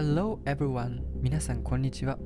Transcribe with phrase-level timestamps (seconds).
[0.00, 1.00] Hello everyone!
[1.20, 2.20] 皆さんこんにちは。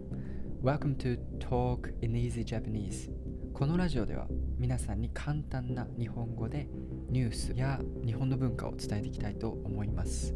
[0.62, 3.10] Welcome to Talk in Easy Japanese.
[3.54, 4.26] このラジオでは
[4.58, 6.68] 皆さんに簡単な日本語で
[7.08, 10.34] ニュースや日本の文化を伝えていきたいと思います。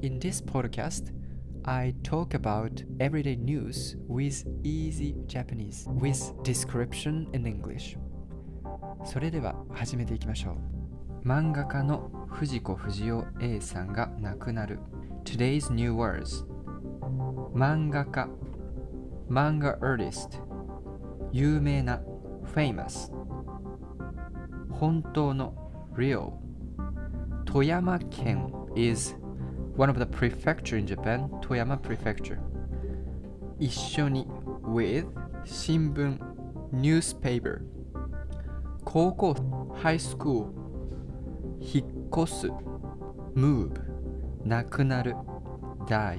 [0.00, 1.12] In this podcast,
[1.64, 7.98] I talk about everyday news with easy Japanese with description in English.
[9.04, 10.52] それでは始めていきましょ
[11.22, 11.28] う。
[11.28, 14.78] 漫画家の藤子不二雄 A さんが亡くなる。
[15.24, 16.46] Today's new words
[17.54, 18.28] 漫画家
[19.28, 20.40] 漫画 artist
[21.32, 22.00] 有名な
[22.54, 23.10] famous
[24.70, 25.54] 本当の
[25.96, 26.32] real
[27.44, 29.16] 富山県 is
[29.76, 32.38] one of the prefecture in Japan 富山 prefecture
[33.58, 34.26] 一緒に
[34.64, 35.06] with
[35.44, 36.18] 新聞
[36.72, 37.60] newspaper
[38.84, 39.34] 高校
[39.82, 40.46] high school
[41.60, 42.48] 引っ越す
[43.34, 43.70] move
[44.44, 45.14] 亡くなる
[45.86, 46.18] die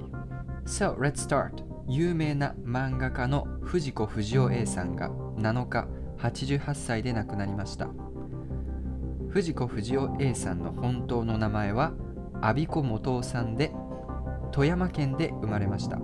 [0.65, 1.51] So let's start.
[1.87, 7.89] 有名な漫画家の藤子不二雄 A さんが7日88歳で亡くなりました。
[9.29, 11.91] 藤子不二雄 A さんの本当の名前は
[12.41, 13.71] 阿比子元夫さんで
[14.51, 15.99] 富山県で生まれました。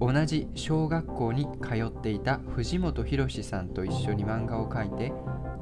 [0.00, 5.12] 同じ小学校に通っていた藤本博さんと一緒に漫画を描いて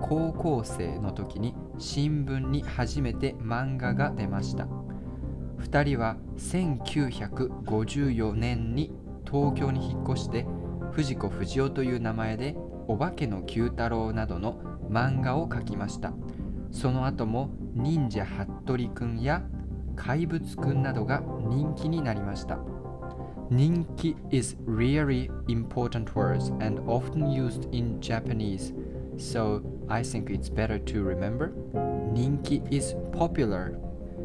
[0.01, 4.67] 高校生の時に新聞に初めて漫画が出ました。
[5.63, 8.93] 2人は1954年に
[9.25, 10.47] 東京に引っ越して
[10.93, 12.57] 藤子不二雄という名前で
[12.89, 16.13] 「お化けの九太郎」などの漫画を描きました
[16.71, 19.43] その後も忍者ハットリくんや
[19.97, 22.59] 怪物くんなどが人気になりました
[23.51, 28.75] 人気 is really important words and often used in Japanese
[29.17, 31.53] so I think it's better to remember
[32.13, 33.79] 人気 is popular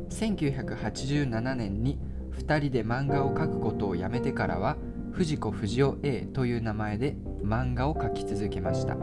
[0.09, 1.99] 1987年に
[2.37, 4.77] 2人で漫画を描くことをやめてからは
[5.11, 8.97] 藤子不二雄 A という名前で漫画を描き続けました。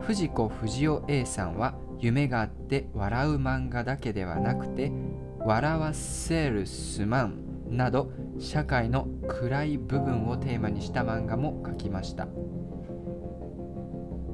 [0.00, 4.90] 藤子不二雄 A さんは夢があって笑う漫画だけではなくて
[5.40, 12.28] 笑わせるすまんなど社会の暗い部分をテーマにした漫画も描きました。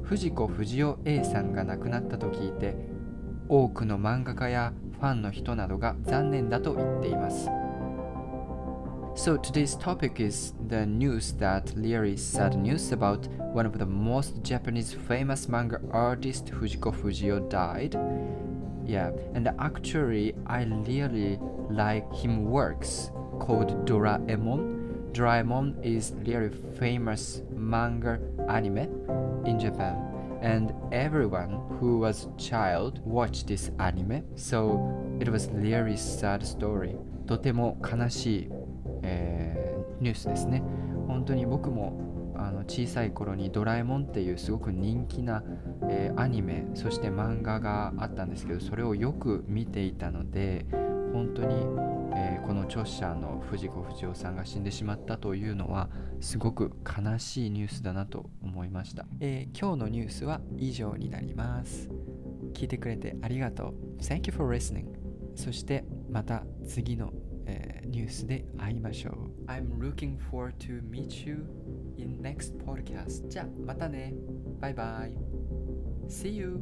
[0.03, 2.75] 藤子不二雄 A さんが亡くなったと聞いて
[3.49, 7.48] 多くの漫画家やファンの人などが残念だと言っています
[9.16, 14.42] So today's topic is the news that really sad news about one of the most
[14.42, 17.98] Japanese famous manga artist Fujiko Fujio died.
[18.86, 21.38] Yeah, and actually I really
[21.68, 25.12] like him works called Doraemon.
[25.12, 28.88] Doraemon is really famous manga anime
[29.44, 30.13] in Japan
[30.45, 34.23] And everyone who was child watched this anime.
[34.35, 34.79] So
[35.19, 36.95] it was really sad story.
[37.25, 38.49] とても悲しい、
[39.01, 40.61] えーニュースですね。
[41.07, 45.41] 本当に僕もあの小さい頃に「ドラえもん」っていうすごく人気な、
[45.89, 50.65] えーアニメそして漫画があったんですけどそれをよく見ていたので
[51.13, 51.55] 本当に、
[52.15, 55.89] えーこの著者の藤子不二雄さんが死んでしまったというのは
[56.21, 61.89] すごく悲しいニュースだなと思いました、えー今日のニュースは以上になります。
[62.53, 63.73] 聞いてくれてありがとう。
[63.99, 64.85] Thank you for listening
[65.35, 67.11] そしてまた次の、
[67.45, 69.45] えーニュースで会いましょう。
[69.47, 71.45] I'm looking forward to meet you
[71.97, 74.13] in next podcast じゃあまたね。
[74.59, 75.13] バイバイ
[76.09, 76.59] See you